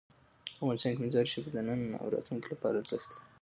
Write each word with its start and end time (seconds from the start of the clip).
افغانستان 0.61 0.91
کې 0.95 1.03
مزارشریف 1.05 1.45
د 1.51 1.57
نن 1.67 1.81
او 1.99 2.05
راتلونکي 2.13 2.47
لپاره 2.53 2.75
ارزښت 2.81 3.07
لري. 3.11 3.19